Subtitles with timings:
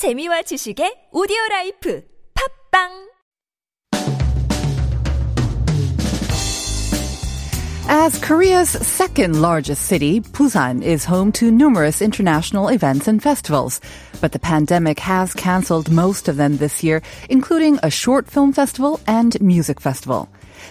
[0.00, 2.02] 재미와 지식의 오디오 라이프
[2.72, 3.10] 팝빵
[7.86, 13.82] As Korea's second largest city, Busan is home to numerous international events and festivals.
[14.22, 19.00] But the pandemic has canceled most of them this year, including a short film festival
[19.06, 20.30] and music festival.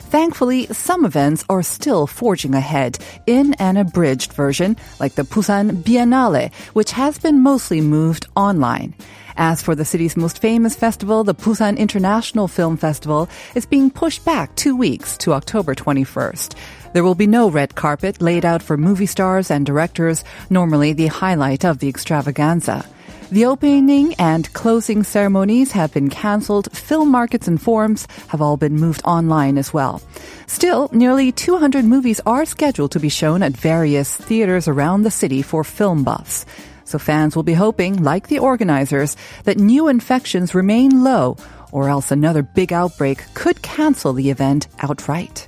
[0.10, 2.98] Thankfully, some events are still forging ahead
[3.28, 8.96] in an abridged version, like the Busan Biennale, which has been mostly moved online.
[9.42, 14.26] As for the city's most famous festival, the Busan International Film Festival is being pushed
[14.26, 16.56] back two weeks to October 21st.
[16.92, 21.08] There will be no red carpet laid out for movie stars and directors, normally the
[21.08, 22.86] highlight of the extravaganza.
[23.32, 26.70] The opening and closing ceremonies have been cancelled.
[26.76, 30.02] Film markets and forums have all been moved online as well.
[30.48, 35.42] Still, nearly 200 movies are scheduled to be shown at various theaters around the city
[35.42, 36.46] for film buffs.
[36.90, 41.38] So fans will be hoping, like the organizers, that new infections remain low,
[41.72, 45.48] or else another big outbreak could cancel the event outright.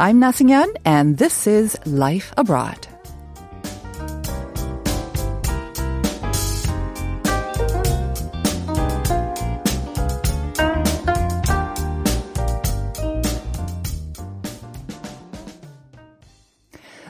[0.00, 2.88] I'm Nasingyan, and this is Life Abroad.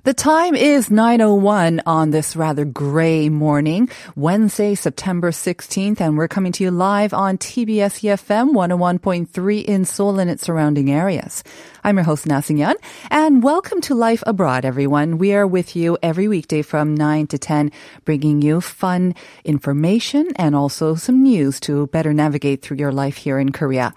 [0.05, 6.52] The time is 9.01 on this rather gray morning, Wednesday, September 16th, and we're coming
[6.52, 11.42] to you live on TBS EFM 101.3 in Seoul and its surrounding areas.
[11.83, 12.74] I'm your host, Nasingyan,
[13.11, 15.16] and welcome to Life Abroad, everyone.
[15.16, 17.72] We are with you every weekday from 9 to 10,
[18.05, 23.39] bringing you fun information and also some news to better navigate through your life here
[23.39, 23.94] in Korea.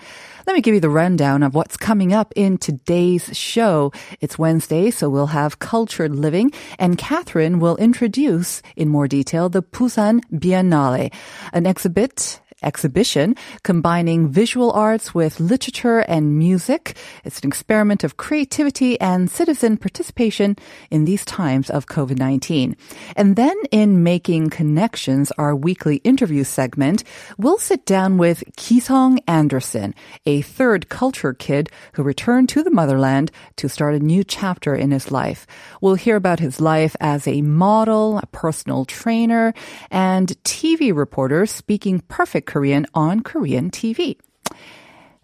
[0.48, 3.92] Let me give you the rundown of what's coming up in today's show.
[4.22, 9.62] It's Wednesday, so we'll have cultured living, and Catherine will introduce in more detail the
[9.62, 11.14] Busan Biennale,
[11.52, 16.98] an exhibit exhibition combining visual arts with literature and music.
[17.24, 20.56] It's an experiment of creativity and citizen participation
[20.90, 22.76] in these times of COVID-19.
[23.16, 27.04] And then in Making Connections, our weekly interview segment,
[27.38, 29.94] we'll sit down with Kisong Anderson,
[30.26, 34.92] a third culture kid who returned to the motherland to start a new chapter in
[34.92, 35.46] his life.
[35.82, 39.54] We'll hear about his life as a model, a personal trainer,
[39.92, 44.18] and TV reporter speaking perfect Korean on Korean TV.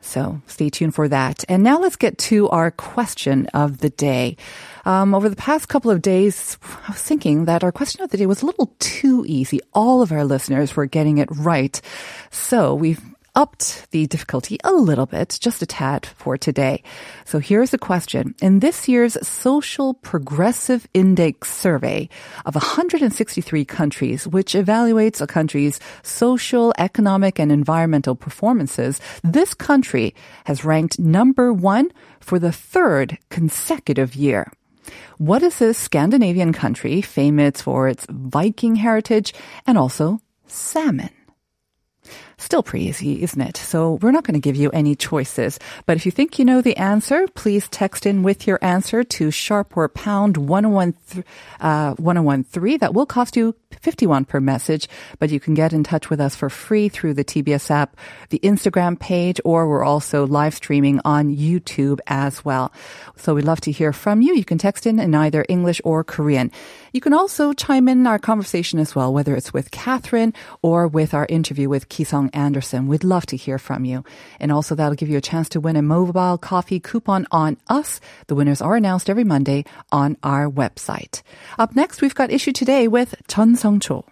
[0.03, 1.45] So stay tuned for that.
[1.47, 4.35] And now let's get to our question of the day.
[4.85, 6.57] Um, over the past couple of days,
[6.87, 9.61] I was thinking that our question of the day was a little too easy.
[9.73, 11.79] All of our listeners were getting it right.
[12.31, 13.01] So we've
[13.35, 16.83] upped the difficulty a little bit, just a tad for today.
[17.25, 18.35] So here's the question.
[18.41, 22.09] In this year's Social Progressive Index survey
[22.45, 30.13] of 163 countries, which evaluates a country's social, economic, and environmental performances, this country
[30.45, 34.51] has ranked number one for the third consecutive year.
[35.17, 39.33] What is this Scandinavian country famous for its Viking heritage
[39.65, 41.09] and also salmon?
[42.37, 43.57] Still pretty easy, isn't it?
[43.57, 45.59] So we're not going to give you any choices.
[45.85, 49.31] But if you think you know the answer, please text in with your answer to
[49.31, 51.23] sharp or pound 1013.
[51.59, 52.79] Uh, 1013.
[52.79, 54.87] That will cost you 51 per message,
[55.19, 57.97] but you can get in touch with us for free through the TBS app,
[58.29, 62.71] the Instagram page, or we're also live streaming on YouTube as well.
[63.15, 64.35] So we'd love to hear from you.
[64.35, 66.51] You can text in in either English or Korean.
[66.93, 70.31] You can also chime in our conversation as well, whether it's with Catherine
[70.61, 72.85] or with our interview with Kisong Anderson.
[72.85, 74.03] We'd love to hear from you.
[74.39, 77.99] And also that'll give you a chance to win a mobile coffee coupon on us.
[78.27, 81.23] The winners are announced every Monday on our website.
[81.57, 84.05] Up next, we've got issue today with Chun Sung-cho.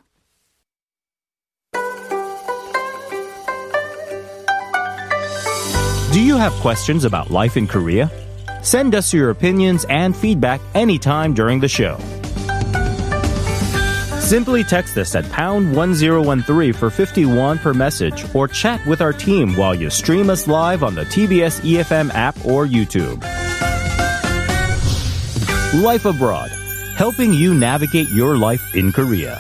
[6.11, 8.09] Do you have questions about life in Korea?
[8.63, 11.99] Send us your opinions and feedback anytime during the show.
[14.31, 19.57] Simply text us at pound 1013 for 51 per message or chat with our team
[19.57, 23.21] while you stream us live on the TBS EFM app or YouTube.
[25.83, 26.49] Life Abroad,
[26.95, 29.37] helping you navigate your life in Korea.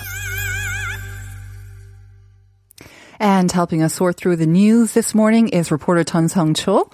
[3.17, 6.89] And helping us sort through the news this morning is reporter Chun Sung Cho.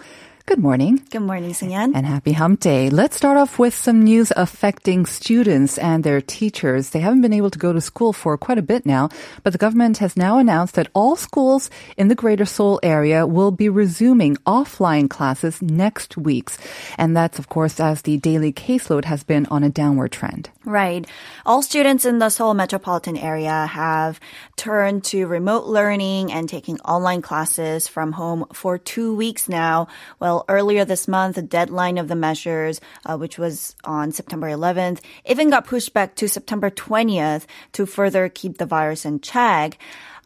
[0.48, 1.04] Good morning.
[1.10, 1.92] Good morning, Sunyan.
[1.94, 2.90] And happy hump day.
[2.90, 6.92] Let's start off with some news affecting students and their teachers.
[6.92, 9.10] They haven't been able to go to school for quite a bit now,
[9.44, 13.52] but the government has now announced that all schools in the greater Seoul area will
[13.52, 16.50] be resuming offline classes next week.
[16.98, 20.50] And that's, of course, as the daily caseload has been on a downward trend.
[20.64, 21.06] Right.
[21.46, 24.18] All students in the Seoul metropolitan area have
[24.56, 29.88] turned to remote learning and taking online classes from home for two weeks now.
[30.22, 35.02] Well, earlier this month, the deadline of the measures, uh, which was on September 11th,
[35.26, 39.78] even got pushed back to September 20th to further keep the virus in check.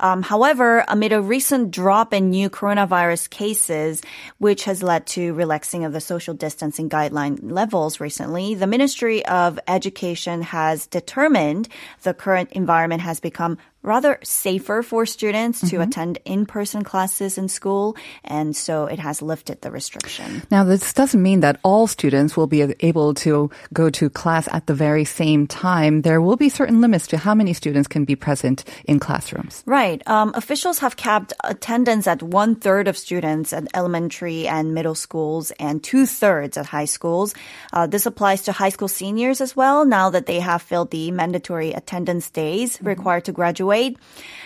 [0.02, 4.02] Um, however, amid a recent drop in new coronavirus cases,
[4.40, 9.60] which has led to relaxing of the social distancing guideline levels recently, the Ministry of
[9.68, 11.70] Education has determined
[12.02, 15.82] the current environment has become rather safer for students to mm-hmm.
[15.82, 20.44] attend in-person classes in school and so it has lifted the restriction.
[20.52, 24.68] Now this doesn't mean that all students will be able to go to class at
[24.68, 26.02] the very same time.
[26.02, 29.64] There will be certain limits to how many students can be present in classrooms.
[29.66, 29.91] Right.
[30.06, 35.52] Um, officials have capped attendance at one third of students at elementary and middle schools
[35.60, 37.34] and two thirds at high schools.
[37.74, 41.12] Uh, this applies to high school seniors as well now that they have filled the
[41.12, 42.88] mandatory attendance days mm-hmm.
[42.88, 43.98] required to graduate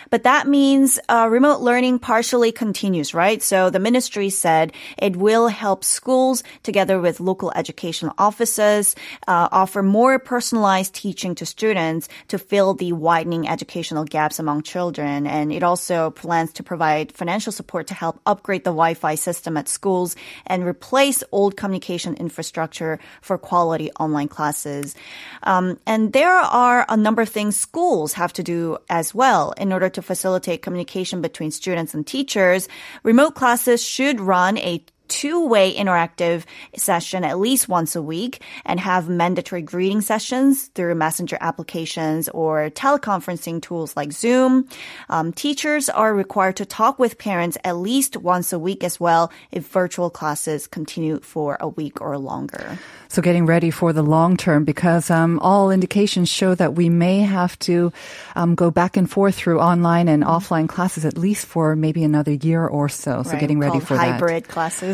[0.09, 3.41] but that means uh, remote learning partially continues, right?
[3.41, 8.95] So the ministry said it will help schools together with local educational offices
[9.27, 15.24] uh, offer more personalized teaching to students to fill the widening educational gaps among children.
[15.27, 19.67] And it also plans to provide financial support to help upgrade the Wi-Fi system at
[19.67, 24.95] schools and replace old communication infrastructure for quality online classes.
[25.43, 29.53] Um, and there are a number of things schools have to do as well.
[29.57, 32.67] In order to facilitate communication between students and teachers,
[33.03, 36.43] remote classes should run a two-way interactive
[36.75, 42.69] session at least once a week and have mandatory greeting sessions through messenger applications or
[42.69, 44.67] teleconferencing tools like Zoom.
[45.09, 49.31] Um, teachers are required to talk with parents at least once a week as well
[49.51, 52.77] if virtual classes continue for a week or longer.
[53.07, 57.19] So getting ready for the long term because um, all indications show that we may
[57.19, 57.93] have to
[58.35, 62.33] um, go back and forth through online and offline classes at least for maybe another
[62.33, 63.23] year or so.
[63.23, 64.13] So right, getting ready for hybrid that.
[64.13, 64.47] Hybrid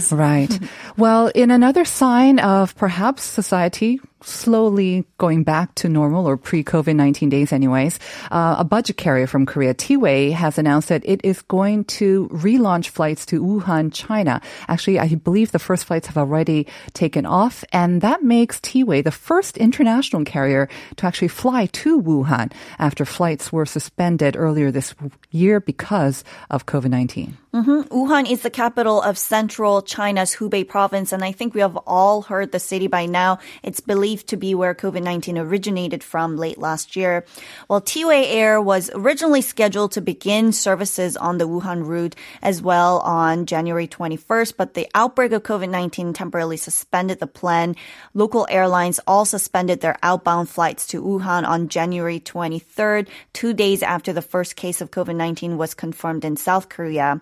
[0.10, 0.60] classes.
[0.60, 0.70] Right.
[0.98, 7.30] well, in another sign of perhaps society slowly going back to normal or pre-COVID 19
[7.30, 8.00] days anyways,
[8.32, 12.90] uh, a budget carrier from Korea, T-Way, has announced that it is going to relaunch
[12.90, 14.42] flights to Wuhan, China.
[14.68, 19.12] Actually, I believe the first flights have already taken off, and that makes T-Way the
[19.12, 24.94] first international carrier to actually fly to Wuhan after flights were suspended earlier this
[25.32, 27.38] year because of COVID 19.
[27.54, 27.94] Mm-hmm.
[27.94, 32.22] Wuhan is the capital of central China's Hubei province, and I think we have all
[32.22, 33.40] heard the city by now.
[33.62, 37.24] It's believed believed to be where COVID 19 originated from late last year.
[37.68, 43.00] While T-Way Air was originally scheduled to begin services on the Wuhan route as well
[43.00, 47.78] on January 21st, but the outbreak of COVID 19 temporarily suspended the plan.
[48.14, 54.12] Local airlines all suspended their outbound flights to Wuhan on January 23rd, two days after
[54.12, 57.22] the first case of COVID 19 was confirmed in South Korea.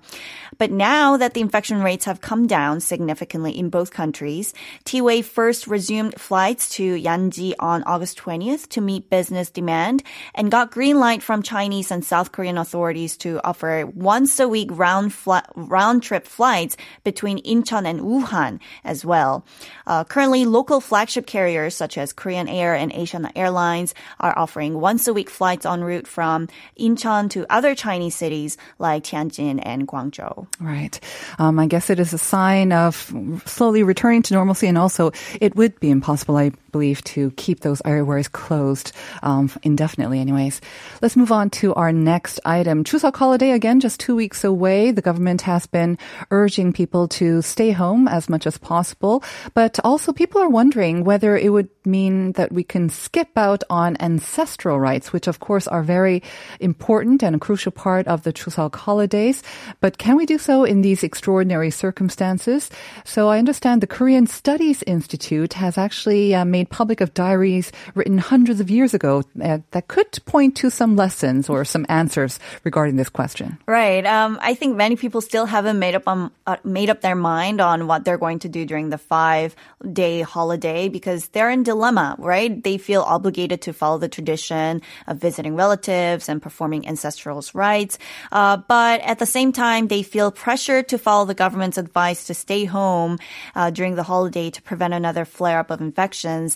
[0.57, 4.55] But now that the infection rates have come down significantly in both countries,
[4.85, 10.01] T-Way first resumed flights to Yanji on August 20th to meet business demand
[10.33, 14.69] and got green light from Chinese and South Korean authorities to offer once a week
[14.71, 15.13] round
[15.55, 19.43] round trip flights between Incheon and Wuhan as well.
[19.87, 25.05] Uh, currently, local flagship carriers such as Korean Air and Asiana Airlines are offering once
[25.05, 26.47] a week flights en route from
[26.79, 30.47] Incheon to other Chinese cities like Tianjin and Guangzhou.
[30.61, 30.97] Right.
[31.39, 33.11] Um, I guess it is a sign of
[33.45, 37.81] slowly returning to normalcy, and also it would be impossible, I believe, to keep those
[37.85, 38.91] airways closed
[39.23, 40.61] um, indefinitely, anyways.
[41.01, 42.83] Let's move on to our next item.
[42.83, 44.91] Chuseok holiday, again, just two weeks away.
[44.91, 45.97] The government has been
[46.31, 49.23] urging people to stay home as much as possible.
[49.53, 53.95] But also, people are wondering whether it would mean that we can skip out on
[53.99, 56.21] ancestral rites, which, of course, are very
[56.59, 59.41] important and a crucial part of the Chuseok holidays.
[59.79, 62.69] But can we do so in these extraordinary circumstances?
[63.05, 67.71] So I understand the Korean Studies Institute has actually uh, made made public of diaries
[67.95, 72.39] written hundreds of years ago uh, that could point to some lessons or some answers
[72.63, 73.57] regarding this question.
[73.65, 74.05] Right.
[74.05, 77.61] Um, I think many people still haven't made up um, uh, made up their mind
[77.61, 79.55] on what they're going to do during the five
[80.01, 82.51] day holiday because they're in dilemma, right?
[82.61, 87.97] They feel obligated to follow the tradition of visiting relatives and performing ancestral rites.
[88.31, 92.33] Uh, but at the same time, they feel pressured to follow the government's advice to
[92.33, 93.17] stay home
[93.55, 96.48] uh, during the holiday to prevent another flare up of infections.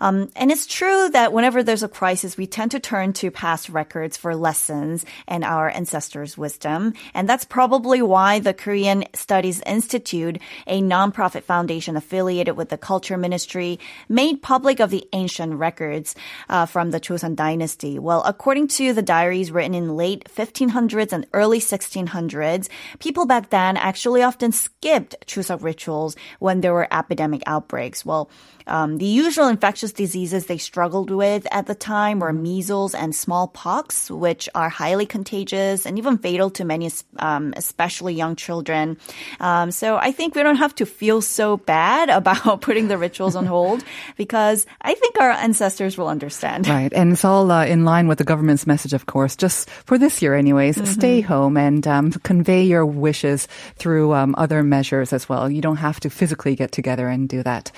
[0.00, 3.68] Um, and it's true that whenever there's a crisis, we tend to turn to past
[3.68, 6.94] records for lessons and our ancestors' wisdom.
[7.14, 13.16] And that's probably why the Korean Studies Institute, a nonprofit foundation affiliated with the Culture
[13.16, 13.78] Ministry,
[14.08, 16.14] made public of the ancient records
[16.48, 17.98] uh, from the Joseon dynasty.
[17.98, 23.76] Well, according to the diaries written in late 1500s and early 1600s, people back then
[23.76, 28.04] actually often skipped Chuseok rituals when there were epidemic outbreaks.
[28.04, 28.30] Well,
[28.70, 34.10] um, the usual infectious diseases they struggled with at the time were measles and smallpox,
[34.10, 38.96] which are highly contagious and even fatal to many, um, especially young children.
[39.40, 43.34] Um, so I think we don't have to feel so bad about putting the rituals
[43.34, 43.82] on hold
[44.16, 46.68] because I think our ancestors will understand.
[46.68, 46.92] Right.
[46.92, 50.22] And it's all uh, in line with the government's message, of course, just for this
[50.22, 50.76] year, anyways.
[50.76, 50.86] Mm-hmm.
[50.86, 55.50] Stay home and um, convey your wishes through um, other measures as well.
[55.50, 57.72] You don't have to physically get together and do that.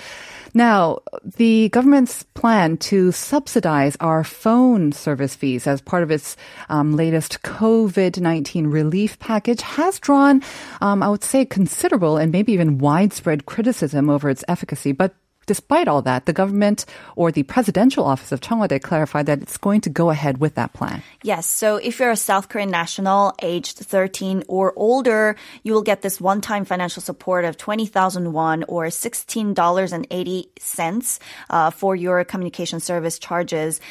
[0.53, 6.37] Now, the government's plan to subsidize our phone service fees as part of its
[6.69, 10.43] um, latest COVID 19 relief package has drawn,
[10.79, 14.91] um, I would say, considerable and maybe even widespread criticism over its efficacy.
[14.91, 16.85] But Despite all that, the government
[17.15, 20.39] or the presidential office of Cheong Wa Dae clarified that it's going to go ahead
[20.39, 21.03] with that plan.
[21.21, 21.45] Yes.
[21.47, 26.21] So if you're a South Korean national aged 13 or older, you will get this
[26.21, 31.19] one-time financial support of 20,000 won or $16.80
[31.49, 33.81] uh, for your communication service charges.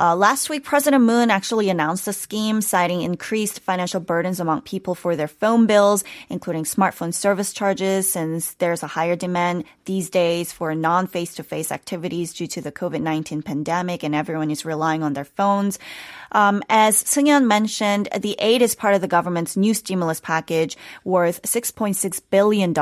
[0.00, 4.94] Uh, last week, President Moon actually announced the scheme, citing increased financial burdens among people
[4.94, 10.52] for their phone bills, including smartphone service charges, since there's a higher demand these days
[10.52, 14.64] for non face to face activities due to the COVID 19 pandemic and everyone is
[14.64, 15.78] relying on their phones.
[16.32, 21.42] Um, as Seungyeon mentioned, the aid is part of the government's new stimulus package worth
[21.42, 22.72] $6.6 billion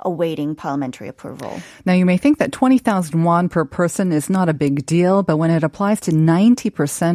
[0.00, 1.60] awaiting parliamentary approval.
[1.84, 5.36] Now, you may think that 20,000 won per person is not a big deal, but
[5.36, 6.45] when it applies to 90%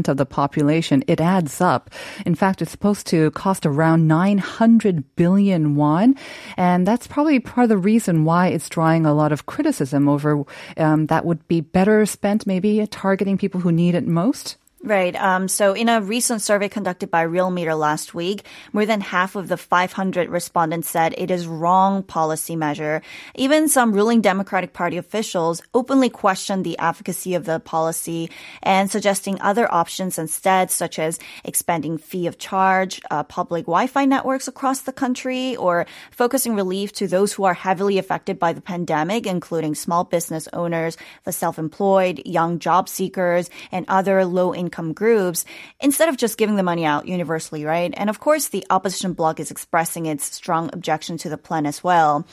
[0.07, 1.89] of the population, it adds up.
[2.25, 6.15] In fact, it's supposed to cost around 900 billion won.
[6.57, 10.43] And that's probably part of the reason why it's drawing a lot of criticism over
[10.77, 14.57] um, that would be better spent maybe targeting people who need it most.
[14.83, 15.15] Right.
[15.15, 19.47] Um, so in a recent survey conducted by Realmeter last week, more than half of
[19.47, 23.03] the 500 respondents said it is wrong policy measure.
[23.35, 28.31] Even some ruling Democratic Party officials openly questioned the efficacy of the policy
[28.63, 34.47] and suggesting other options instead, such as expanding fee of charge, uh, public Wi-Fi networks
[34.47, 39.27] across the country, or focusing relief to those who are heavily affected by the pandemic,
[39.27, 45.43] including small business owners, the self-employed, young job seekers, and other low-income income groups
[45.81, 47.93] instead of just giving the money out universally, right?
[47.97, 51.83] And of course, the opposition bloc is expressing its strong objection to the plan as
[51.83, 52.25] well.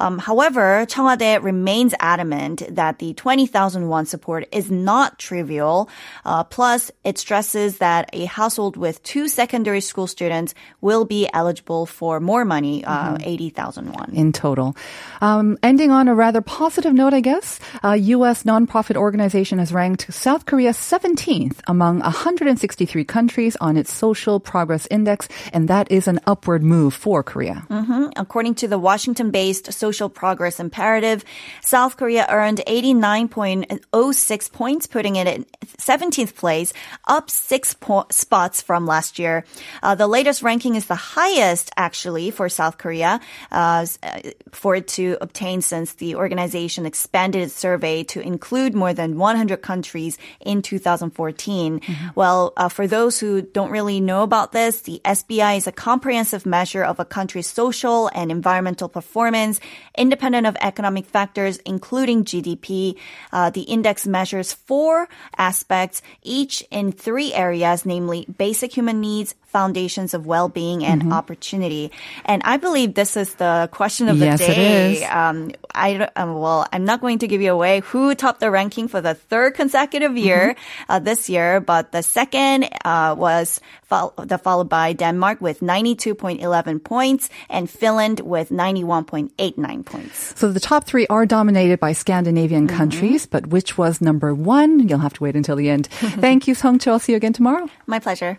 [0.00, 5.90] Um, however, Cheong Wa Dae remains adamant that the 20,000 won support is not trivial.
[6.24, 11.84] Uh, plus, it stresses that a household with two secondary school students will be eligible
[11.84, 13.28] for more money, uh, mm-hmm.
[13.28, 14.10] 80,000 won.
[14.14, 14.74] In total.
[15.20, 18.44] Um, ending on a rather positive note, I guess, a U.S.
[18.44, 25.28] nonprofit organization has ranked South Korea 17th among 163 countries on its social progress index,
[25.52, 27.66] and that is an upward move for Korea.
[27.68, 28.16] Mm-hmm.
[28.16, 31.24] According to the Washington-based Social Progress Imperative,
[31.60, 35.46] South Korea earned 89.06 points, putting it in
[35.78, 36.72] 17th place,
[37.06, 39.44] up six po- spots from last year.
[39.82, 43.20] Uh, the latest ranking is the highest, actually, for South Korea,
[43.50, 43.86] uh,
[44.52, 49.62] for it to obtain since the organization expanded its survey to include more than 100
[49.62, 51.80] countries in 2014.
[51.80, 52.08] Mm-hmm.
[52.14, 56.46] Well, uh, for those who don't really know about this, the SPI is a comprehensive
[56.46, 59.60] measure of a country's social and environmental performance
[59.96, 62.96] independent of economic factors, including GDP.
[63.32, 70.14] Uh, the index measures four aspects, each in three areas, namely basic human needs, foundations
[70.14, 71.90] of well-being and opportunity.
[72.24, 75.02] And I believe this is the question of the Yes, day.
[75.02, 75.02] is.
[75.10, 78.86] Um, I um, well, I'm not going to give you away who topped the ranking
[78.88, 80.54] for the third consecutive year
[80.88, 86.82] uh, this year, but the second uh, was fol- the followed by Denmark with 92.11
[86.84, 90.38] points and Finland with 91.89 points.
[90.38, 92.76] So the top three are dominated by Scandinavian Mm-hmm.
[92.76, 94.88] countries, but which was number one?
[94.88, 95.86] You'll have to wait until the end.
[96.20, 96.92] Thank you, Song Cho.
[96.92, 97.68] I'll see you again tomorrow.
[97.86, 98.38] My pleasure.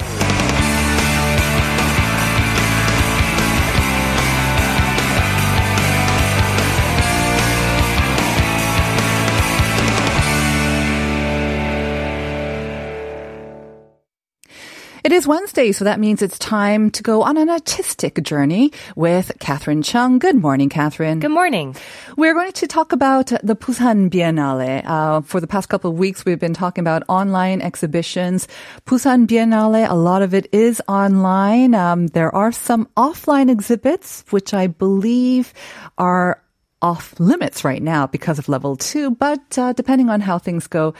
[15.03, 19.31] It is Wednesday, so that means it's time to go on an artistic journey with
[19.39, 20.19] Catherine Chung.
[20.19, 21.19] Good morning, Catherine.
[21.19, 21.75] Good morning.
[22.17, 24.83] We're going to talk about the Busan Biennale.
[24.85, 28.47] Uh, for the past couple of weeks, we've been talking about online exhibitions.
[28.85, 31.73] Busan Biennale, a lot of it is online.
[31.73, 35.51] Um, there are some offline exhibits, which I believe
[35.97, 36.43] are
[36.81, 40.93] off limits right now because of level two, but uh, depending on how things go,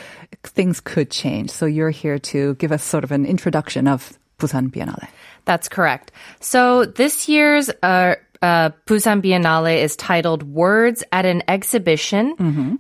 [0.44, 1.50] things could change.
[1.50, 5.08] So you're here to give us sort of an introduction of Busan Biennale.
[5.46, 6.12] That's correct.
[6.40, 12.36] So this year's uh, uh, Busan Biennale is titled Words at an Exhibition,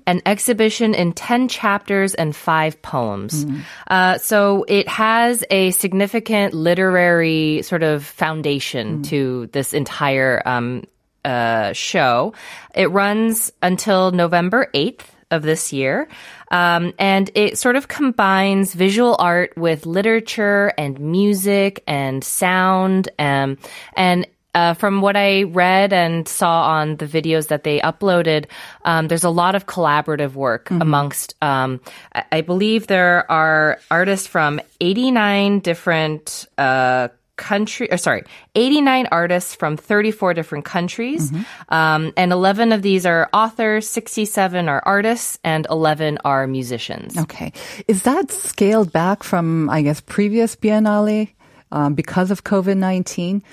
[0.07, 3.45] an exhibition in 10 chapters and five poems.
[3.87, 10.83] Uh, so it has a significant literary sort of foundation to this entire um,
[11.25, 12.33] uh, show.
[12.75, 15.01] It runs until November 8th
[15.31, 16.07] of this year.
[16.51, 23.09] Um, and it sort of combines visual art with literature and music and sound.
[23.17, 23.57] Um,
[23.95, 28.47] and uh, from what I read and saw on the videos that they uploaded,
[28.83, 31.35] um, there's a lot of collaborative work amongst.
[31.41, 31.79] Um,
[32.13, 36.47] I, I believe there are artists from 89 different.
[36.57, 37.07] Uh,
[37.37, 38.23] country or sorry
[38.55, 41.31] 89 artists from 34 different countries
[41.69, 47.53] um, and 11 of these are authors 67 are artists and 11 are musicians Okay.
[47.87, 51.29] Is that scaled back from, I guess, previous Biennale
[51.71, 53.43] um, because of COVID 19?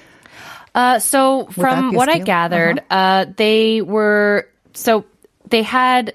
[0.75, 2.25] Uh, so that from what I scale?
[2.25, 5.05] gathered, uh they were so
[5.51, 6.15] they had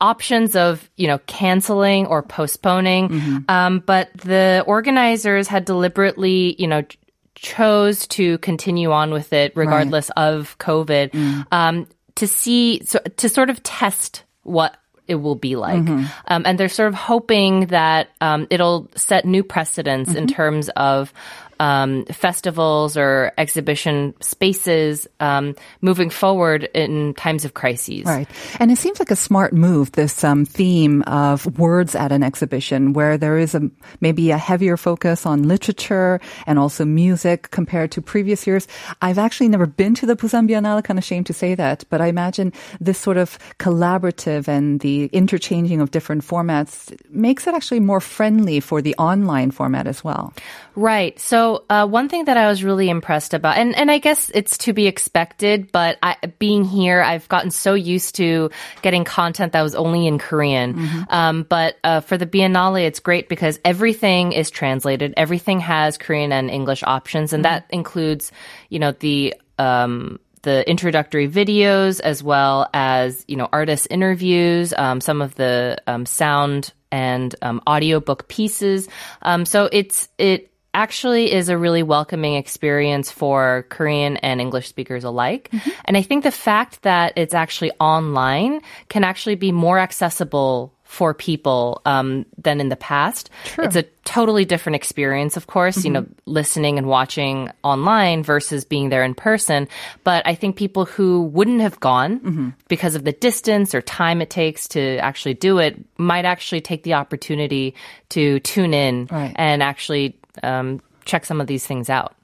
[0.00, 3.38] options of you know canceling or postponing, Mm-hmm.
[3.50, 6.98] um, but the organizers had deliberately you know ch-
[7.34, 11.46] chose to continue on with it regardless of COVID Mm.
[11.52, 11.86] um,
[12.16, 14.76] to see so, to sort of test what
[15.06, 15.82] it will be like.
[15.84, 16.04] Mm-hmm.
[16.26, 20.34] Um, and they're sort of hoping that um, it'll set new precedents in Mm-hmm.
[20.34, 21.12] terms of
[21.60, 28.04] um, festivals or exhibition spaces um, moving forward in times of crises.
[28.04, 28.28] Right.
[28.60, 32.92] And it seems like a smart move, this um, theme of words at an exhibition,
[32.92, 33.70] where there is a,
[34.00, 38.68] maybe a heavier focus on literature and also music compared to previous years.
[39.02, 42.00] I've actually never been to the Busan Biennale, kind of shame to say that, but
[42.00, 47.80] I imagine this sort of collaborative and the interchanging of different formats makes it actually
[47.80, 50.32] more friendly for the online format as well.
[50.74, 51.18] Right.
[51.18, 54.58] So uh, one thing that I was really impressed about, and, and I guess it's
[54.58, 58.50] to be expected, but I, being here, I've gotten so used to
[58.82, 60.74] getting content that was only in Korean.
[61.08, 65.14] Um, but uh, for the Biennale, it's great because everything is translated.
[65.16, 68.32] Everything has Korean and English options, and that includes,
[68.68, 75.00] you know, the um, the introductory videos as well as you know artist interviews, um,
[75.00, 78.88] some of the um, sound and um, audiobook pieces.
[79.22, 85.04] Um, so it's it actually is a really welcoming experience for Korean and English speakers
[85.04, 85.48] alike.
[85.50, 85.70] Mm-hmm.
[85.86, 91.12] And I think the fact that it's actually online can actually be more accessible for
[91.12, 93.28] people um, than in the past.
[93.58, 96.12] It's a totally different experience, of course, you know, mm-hmm.
[96.26, 99.66] listening and watching online versus being there in person.
[100.04, 102.48] But I think people who wouldn't have gone mm-hmm.
[102.68, 106.84] because of the distance or time it takes to actually do it might actually take
[106.84, 107.74] the opportunity
[108.10, 109.32] to tune in Right.
[109.34, 112.14] and actually um, check some of these things out.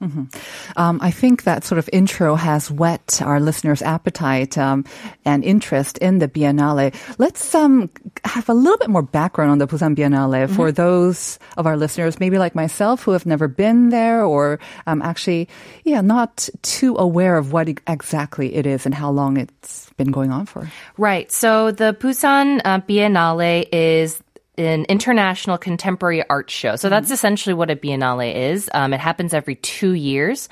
[0.76, 4.84] Um, I think that sort of intro has whet our listeners' appetite um,
[5.24, 6.92] and interest in the Biennale.
[7.18, 7.88] Let's um,
[8.24, 12.20] have a little bit more background on the Busan Biennale for those of our listeners,
[12.20, 15.48] maybe like myself, who have never been there or um, actually,
[15.84, 20.32] yeah, not too aware of what exactly it is and how long it's been going
[20.32, 20.70] on for.
[20.98, 21.30] Right.
[21.30, 24.20] So the Busan uh, Biennale is
[24.58, 26.76] an international contemporary art show.
[26.76, 28.68] So that's essentially what a biennale is.
[28.74, 30.48] Um, it happens every two years,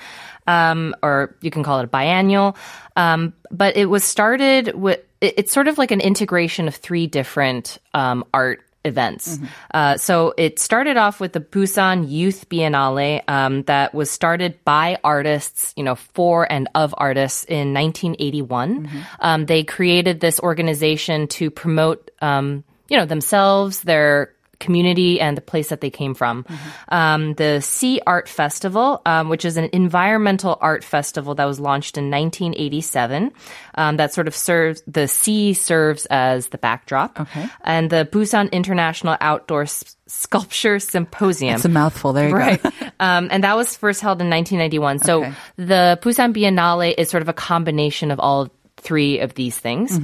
[0.46, 2.56] um, or you can call it a biennial.
[2.96, 7.06] Um, but it was started with, it- it's sort of like an integration of three
[7.06, 9.38] different um, art events.
[9.74, 14.96] Uh, so it started off with the Busan Youth Biennale um, that was started by
[15.04, 18.88] artists, you know, for and of artists in 1981.
[19.20, 25.40] Um, they created this organization to promote, um, you know, themselves, their community and the
[25.40, 26.44] place that they came from.
[26.90, 31.96] Um, the Sea Art Festival, um, which is an environmental art festival that was launched
[31.96, 33.32] in 1987,
[33.76, 37.18] um, that sort of serves the sea serves as the backdrop.
[37.18, 37.48] Okay.
[37.64, 41.54] And the Busan International Outdoor S- Sculpture Symposium.
[41.54, 42.12] It's a mouthful.
[42.12, 42.62] There you Right.
[42.62, 42.68] go.
[43.00, 44.98] um, and that was first held in 1991.
[44.98, 45.32] So Okay.
[45.56, 49.98] the Busan Biennale is sort of a combination of all three of these things.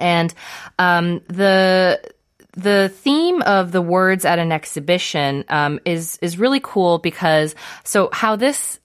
[0.00, 0.34] And
[0.78, 2.00] um, the
[2.52, 8.08] the theme of the words at an exhibition um, is is really cool because so
[8.12, 8.80] how this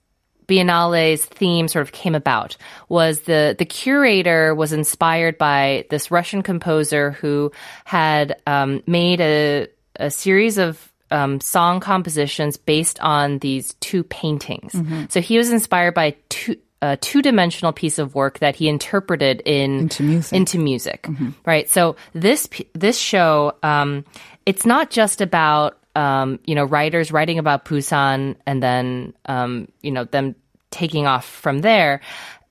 [0.47, 6.43] Biennale's theme sort of came about was the the curator was inspired by this Russian
[6.43, 7.51] composer who
[7.86, 14.73] had um, made a a series of um, song compositions based on these two paintings.
[15.10, 16.58] So he was inspired by two.
[16.86, 20.34] A two-dimensional piece of work that he interpreted in Into music.
[20.34, 21.08] into music,
[21.45, 21.69] right?
[21.69, 24.06] So this this show, um,
[24.45, 29.91] it's not just about um, you know writers writing about Busan and then um, you
[29.91, 30.36] know them
[30.69, 32.02] taking off from there.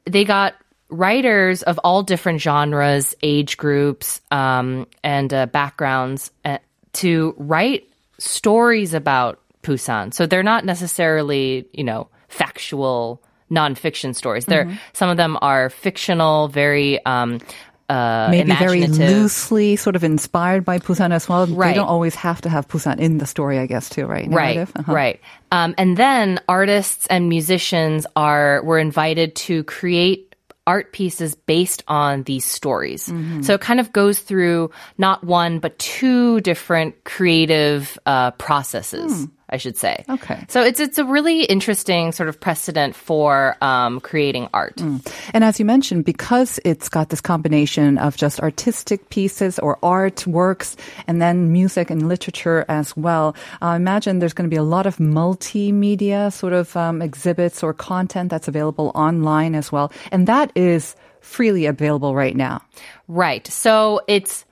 [0.04, 0.54] They got
[0.88, 6.58] writers of all different genres, age groups, um, and uh, backgrounds uh,
[6.94, 10.12] to write stories about Busan.
[10.12, 14.46] So they're not necessarily you know factual nonfiction stories.
[14.46, 17.40] They're some of them are fictional, very um,
[17.88, 21.46] uh, Maybe very loosely sort of inspired by Busan as well.
[21.46, 24.26] They don't always have to have Busan in the story, I guess, too, right?
[24.30, 24.92] Right, Uh-huh.
[24.92, 25.20] right.
[25.52, 30.34] Um, and then artists and musicians are were invited to create
[30.66, 33.08] art pieces based on these stories.
[33.08, 33.42] Mm-hmm.
[33.42, 39.28] So it kind of goes through not one but two different creative uh, processes.
[39.54, 40.04] I should say.
[40.10, 40.44] Okay.
[40.48, 44.80] So it's it's a really interesting sort of precedent for um, creating art.
[44.80, 50.26] And as you mentioned, because it's got this combination of just artistic pieces or art
[50.26, 54.66] works and then music and literature as well, I imagine there's going to be a
[54.76, 59.92] lot of multimedia sort of um, exhibits or content that's available online as well.
[60.10, 62.60] And that is freely available right now.
[63.08, 63.46] Right.
[63.46, 64.43] So it's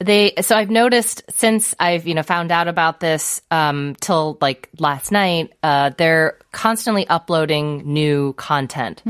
[0.00, 4.68] they so I've noticed since I've you know found out about this um till like
[4.78, 9.02] last night uh they're constantly uploading new content.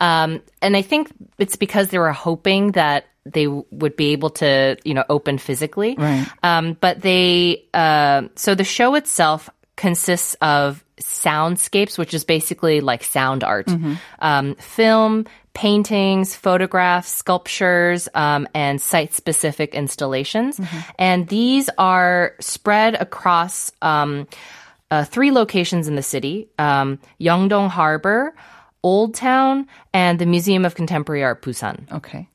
[0.00, 4.30] Um and I think it's because they were hoping that they w- would be able
[4.30, 5.94] to you know open physically.
[5.98, 6.26] Right.
[6.42, 13.04] Um but they uh so the show itself consists of soundscapes, which is basically like
[13.04, 13.70] sound art,
[14.18, 20.60] um, film, paintings, photographs, sculptures, um, and site specific installations.
[20.98, 24.26] And these are spread across um,
[24.90, 28.34] uh, three locations in the city um, Yeongdo Harbor,
[28.82, 32.26] Old Town, and the Museum of Contemporary Art Busan Okay.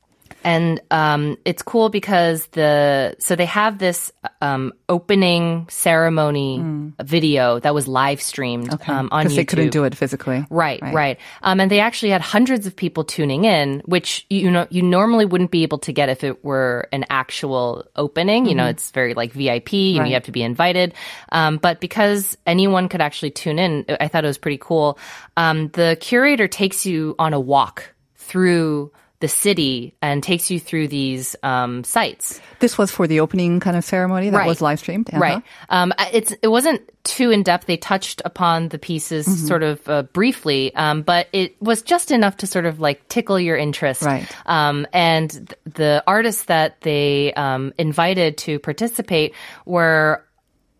[0.43, 4.11] and um, it's cool because the so they have this
[4.43, 6.61] um, opening ceremony
[7.01, 9.35] video that was live streamed um, on Because YouTube.
[9.37, 10.45] they couldn't do it physically.
[10.49, 11.17] Right, right.
[11.41, 15.25] Um, and they actually had hundreds of people tuning in, which you know you normally
[15.25, 18.45] wouldn't be able to get if it were an actual opening.
[18.45, 19.73] You know, it's very like VIP.
[19.73, 20.07] You know, Right.
[20.09, 20.93] you have to be invited.
[21.31, 24.99] Um, but because anyone could actually tune in, I thought it was pretty cool.
[25.37, 28.91] Um, the curator takes you on a walk through
[29.23, 32.41] the city and takes you through these um, sites.
[32.59, 34.47] This was for the opening kind of ceremony that Right.
[34.51, 35.07] was live streamed.
[35.09, 35.19] Uh-huh.
[35.23, 35.41] Right.
[35.69, 37.65] Um, it's it wasn't too in depth.
[37.65, 39.47] They touched upon the pieces Mm-hmm.
[39.47, 43.39] sort of uh, briefly, um, but it was just enough to sort of like tickle
[43.39, 44.01] your interest.
[44.03, 44.27] Right.
[44.45, 49.33] Um, and th- the artists that they um, invited to participate
[49.65, 50.25] were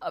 [0.02, 0.10] uh,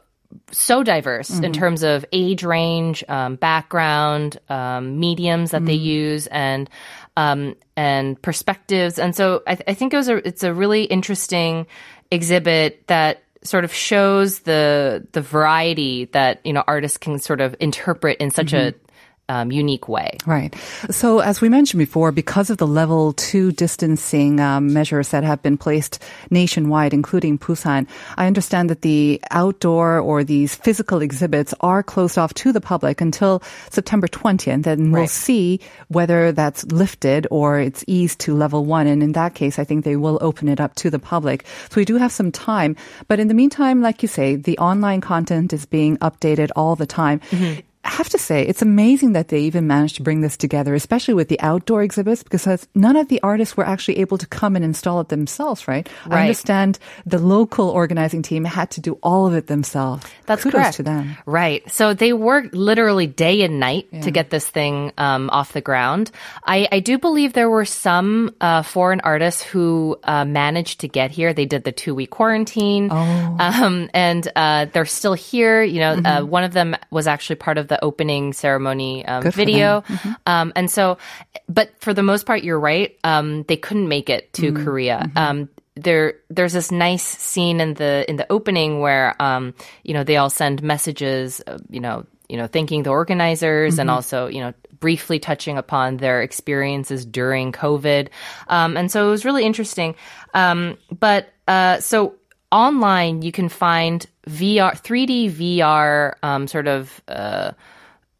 [0.49, 1.43] so diverse Mm-hmm.
[1.45, 6.09] in terms of age range, um, background, um, mediums that they Mm-hmm.
[6.09, 6.69] use, and
[7.17, 8.99] um, and perspectives.
[8.99, 11.67] And so I, th- I think it was a it's a really interesting
[12.11, 17.55] exhibit that sort of shows the the variety that you know artists can sort of
[17.59, 18.73] interpret in such a
[19.29, 20.17] um, unique way.
[20.25, 20.53] Right.
[20.89, 25.41] So, as we mentioned before, because of the level two distancing um, measures that have
[25.41, 31.83] been placed nationwide, including Busan, I understand that the outdoor or these physical exhibits are
[31.83, 34.67] closed off to the public until September 20th.
[34.67, 35.09] And we'll Right.
[35.09, 38.87] see whether that's lifted or it's eased to level one.
[38.87, 41.45] And in that case, I think they will open it up to the public.
[41.69, 42.75] So we do have some time.
[43.07, 46.85] But in the meantime, like you say, the online content is being updated all the
[46.85, 47.21] time.
[47.85, 51.13] I have to say, it's amazing that they even managed to bring this together, especially
[51.13, 54.63] with the outdoor exhibits, because none of the artists were actually able to come and
[54.63, 55.89] install it themselves, right?
[56.05, 56.19] right.
[56.19, 60.05] I understand the local organizing team had to do all of it themselves.
[60.25, 60.75] That's Kudos correct.
[60.77, 61.17] to them.
[61.25, 61.69] Right.
[61.71, 66.11] So they worked literally day and night to get this thing um, off the ground.
[66.45, 71.11] I, I do believe there were some uh, foreign artists who uh, managed to get
[71.11, 71.33] here.
[71.33, 72.89] They did the two week quarantine.
[72.91, 75.63] Um, and uh, they're still here.
[75.63, 79.83] You know, uh, one of them was actually part of the opening ceremony um, video.
[80.25, 80.97] Um, and so,
[81.47, 82.97] but for the most part, you're right.
[83.03, 85.09] Um, they couldn't make it to Korea.
[85.15, 90.03] Um, there, there's this nice scene in the in the opening where, um, you know,
[90.03, 94.39] they all send messages, uh, you know, you know, thanking the organizers and also, you
[94.39, 98.09] know, briefly touching upon their experiences during COVID.
[98.47, 99.95] Um, and so it was really interesting.
[100.33, 102.15] Um, but uh, so
[102.51, 107.01] online, you can find VR, 3D VR um, sort of.
[107.07, 107.51] Uh,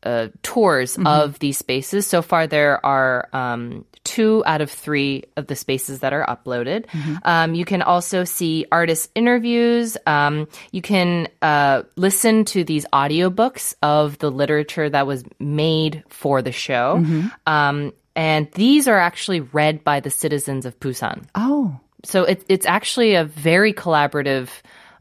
[0.06, 2.06] uh, tours of these spaces.
[2.06, 6.86] So far, there are um, two out of three of the spaces that are uploaded.
[7.24, 9.98] Um, you can also see artist interviews.
[10.06, 16.42] Um, you can uh, listen to these audiobooks of the literature that was made for
[16.42, 16.98] the show.
[17.48, 22.66] Um, and these are actually read by the citizens of Busan Oh, so it, it's
[22.66, 24.50] actually a very collaborative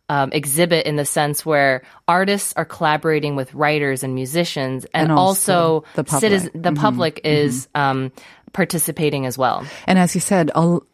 [0.08, 5.12] um, exhibit in the sense where artists are collaborating with writers and musicians, and, And
[5.12, 6.20] also also, the public.
[6.20, 8.12] citizen, the public is um,
[8.52, 9.64] participating as well.
[9.86, 10.84] And as you said, all,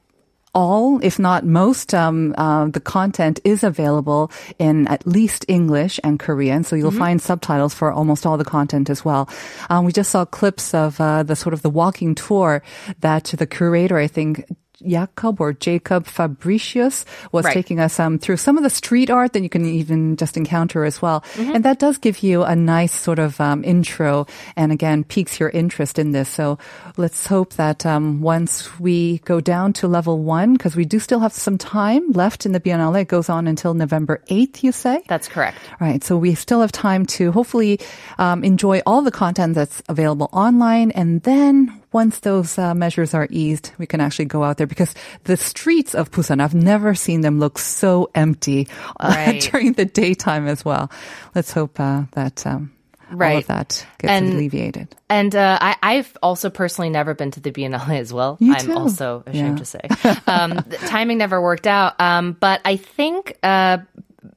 [0.54, 6.18] all if not most, um, uh, the content is available in at least English and
[6.18, 6.64] Korean.
[6.64, 9.28] So you'll find subtitles for almost all the content as well.
[9.70, 12.62] Um, we just saw clips of uh, the sort of the walking tour
[13.00, 14.44] that the curator, I think,
[14.86, 17.54] Jacob or Jacob Fabricius was Right.
[17.54, 20.84] taking us um, through some of the street art that you can even just encounter
[20.84, 21.24] as well.
[21.36, 25.48] And that does give you a nice sort of um, intro and again piques your
[25.50, 26.28] interest in this.
[26.28, 26.58] So
[26.96, 31.20] let's hope that um, once we go down to level one, because we do still
[31.20, 35.02] have some time left in the Biennale, it goes on until November 8th, you say?
[35.08, 35.58] That's correct.
[35.80, 36.02] Right.
[36.04, 37.80] So we still have time to hopefully
[38.18, 40.90] um, enjoy all the content that's available online.
[40.92, 44.94] And then once those uh, measures are eased, we can actually go out there because
[45.24, 48.68] the streets of Busan, I've never seen them look so empty
[49.00, 49.40] uh, Right.
[49.40, 50.90] during the daytime as well.
[51.34, 52.72] Let's hope uh, that um,
[53.10, 53.38] all Right.
[53.38, 54.94] of that gets And- alleviated.
[55.08, 58.36] And uh, I, I've also personally never been to the Biennale as well.
[58.38, 58.72] You I'm too.
[58.74, 59.64] also ashamed Yeah.
[59.64, 60.20] to say.
[60.26, 61.98] Um, the timing never worked out.
[61.98, 63.78] Um, but I think, uh,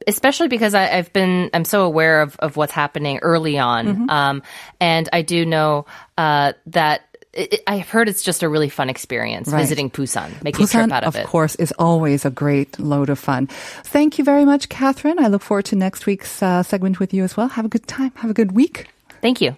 [0.07, 3.87] especially because I, I've been, I'm so aware of, of what's happening early on.
[3.87, 4.09] Mm-hmm.
[4.09, 4.43] Um,
[4.79, 5.85] and I do know
[6.17, 7.01] uh, that
[7.33, 9.59] it, I've heard it's just a really fun experience right.
[9.59, 11.23] visiting Busan, making Busan, a trip out of, of it.
[11.23, 13.47] Of course, is always a great load of fun.
[13.47, 15.23] Thank you very much, Catherine.
[15.23, 17.47] I look forward to next week's uh, segment with you as well.
[17.49, 18.11] Have a good time.
[18.15, 18.87] Have a good week.
[19.21, 19.55] Thank you.